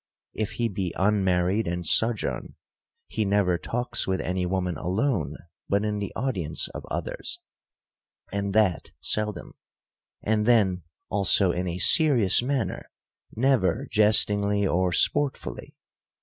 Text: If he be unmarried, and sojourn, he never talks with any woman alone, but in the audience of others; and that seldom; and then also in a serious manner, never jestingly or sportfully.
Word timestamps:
If 0.33 0.53
he 0.53 0.67
be 0.67 0.95
unmarried, 0.97 1.67
and 1.67 1.85
sojourn, 1.85 2.55
he 3.07 3.23
never 3.23 3.59
talks 3.59 4.07
with 4.07 4.19
any 4.19 4.47
woman 4.47 4.75
alone, 4.75 5.35
but 5.69 5.85
in 5.85 5.99
the 5.99 6.11
audience 6.15 6.67
of 6.69 6.83
others; 6.89 7.39
and 8.31 8.51
that 8.55 8.93
seldom; 8.99 9.53
and 10.23 10.47
then 10.47 10.81
also 11.09 11.51
in 11.51 11.67
a 11.67 11.77
serious 11.77 12.41
manner, 12.41 12.89
never 13.35 13.85
jestingly 13.91 14.65
or 14.65 14.91
sportfully. 14.91 15.75